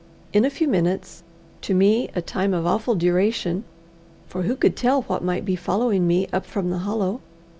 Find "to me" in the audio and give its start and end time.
1.61-2.09